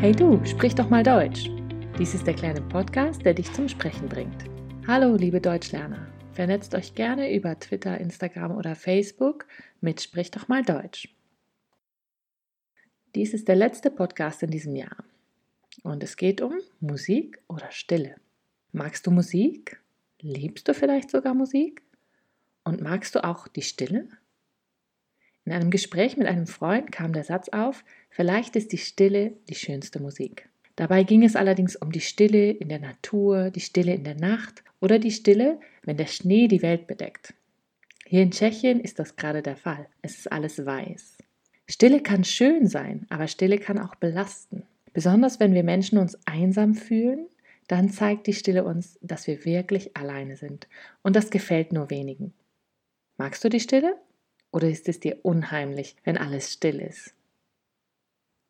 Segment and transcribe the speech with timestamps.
[0.00, 1.48] Hey du, sprich doch mal Deutsch.
[1.98, 4.44] Dies ist der kleine Podcast, der dich zum Sprechen bringt.
[4.86, 6.06] Hallo, liebe Deutschlerner.
[6.32, 9.46] Vernetzt euch gerne über Twitter, Instagram oder Facebook
[9.80, 11.08] mit Sprich doch mal Deutsch.
[13.14, 15.04] Dies ist der letzte Podcast in diesem Jahr.
[15.84, 18.16] Und es geht um Musik oder Stille.
[18.72, 19.80] Magst du Musik?
[20.20, 21.82] Liebst du vielleicht sogar Musik?
[22.64, 24.08] Und magst du auch die Stille?
[25.44, 29.54] In einem Gespräch mit einem Freund kam der Satz auf, vielleicht ist die Stille die
[29.54, 30.48] schönste Musik.
[30.76, 34.64] Dabei ging es allerdings um die Stille in der Natur, die Stille in der Nacht
[34.80, 37.34] oder die Stille, wenn der Schnee die Welt bedeckt.
[38.06, 39.86] Hier in Tschechien ist das gerade der Fall.
[40.02, 41.18] Es ist alles weiß.
[41.68, 44.64] Stille kann schön sein, aber Stille kann auch belasten.
[44.92, 47.26] Besonders wenn wir Menschen uns einsam fühlen,
[47.68, 50.68] dann zeigt die Stille uns, dass wir wirklich alleine sind.
[51.02, 52.34] Und das gefällt nur wenigen.
[53.16, 53.96] Magst du die Stille?
[54.54, 57.12] Oder ist es dir unheimlich, wenn alles still ist?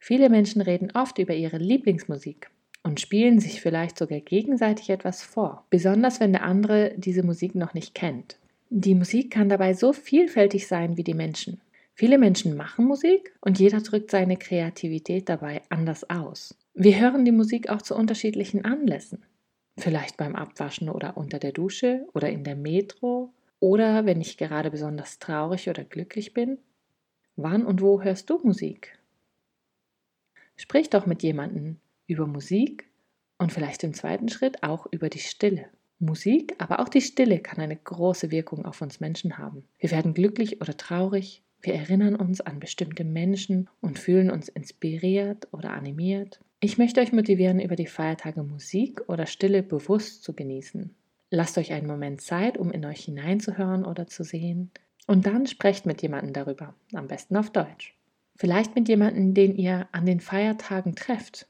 [0.00, 2.50] Viele Menschen reden oft über ihre Lieblingsmusik
[2.82, 7.72] und spielen sich vielleicht sogar gegenseitig etwas vor, besonders wenn der andere diese Musik noch
[7.72, 8.36] nicht kennt.
[8.68, 11.60] Die Musik kann dabei so vielfältig sein wie die Menschen.
[11.94, 16.58] Viele Menschen machen Musik und jeder drückt seine Kreativität dabei anders aus.
[16.74, 19.22] Wir hören die Musik auch zu unterschiedlichen Anlässen.
[19.78, 23.11] Vielleicht beim Abwaschen oder unter der Dusche oder in der Metro
[23.62, 26.58] oder wenn ich gerade besonders traurig oder glücklich bin?
[27.36, 28.98] Wann und wo hörst du Musik?
[30.56, 31.76] Sprich doch mit jemandem
[32.08, 32.90] über Musik
[33.38, 35.66] und vielleicht im zweiten Schritt auch über die Stille.
[36.00, 39.62] Musik, aber auch die Stille kann eine große Wirkung auf uns Menschen haben.
[39.78, 45.46] Wir werden glücklich oder traurig, wir erinnern uns an bestimmte Menschen und fühlen uns inspiriert
[45.52, 46.40] oder animiert.
[46.58, 50.92] Ich möchte euch motivieren, über die Feiertage Musik oder Stille bewusst zu genießen.
[51.34, 54.70] Lasst euch einen Moment Zeit, um in euch hineinzuhören oder zu sehen.
[55.06, 57.96] Und dann sprecht mit jemandem darüber, am besten auf Deutsch.
[58.36, 61.46] Vielleicht mit jemandem, den ihr an den Feiertagen trefft.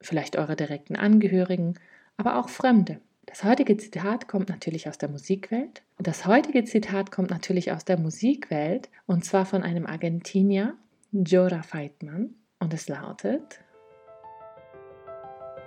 [0.00, 1.78] Vielleicht eure direkten Angehörigen,
[2.16, 3.00] aber auch Fremde.
[3.26, 5.82] Das heutige Zitat kommt natürlich aus der Musikwelt.
[5.98, 10.74] Und das heutige Zitat kommt natürlich aus der Musikwelt und zwar von einem Argentinier,
[11.12, 12.34] Jora Feitmann.
[12.58, 13.60] Und es lautet: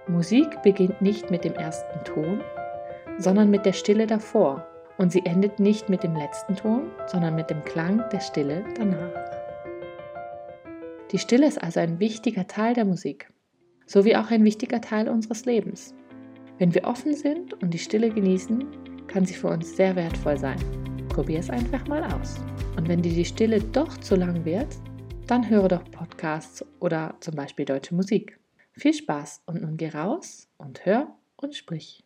[0.10, 2.44] Musik beginnt nicht mit dem ersten Ton,
[3.18, 4.66] sondern mit der Stille davor.
[4.98, 9.12] Und sie endet nicht mit dem letzten Ton, sondern mit dem Klang der Stille danach.
[11.12, 13.30] Die Stille ist also ein wichtiger Teil der Musik,
[13.86, 15.94] sowie auch ein wichtiger Teil unseres Lebens.
[16.58, 18.66] Wenn wir offen sind und die Stille genießen,
[19.08, 20.58] kann sie für uns sehr wertvoll sein.
[21.10, 22.38] Probier es einfach mal aus.
[22.78, 24.78] Und wenn dir die Stille doch zu lang wird,
[25.28, 28.40] dann höre doch Podcasts oder zum Beispiel deutsche Musik.
[28.74, 32.05] Viel Spaß und nun geh raus und hör und sprich.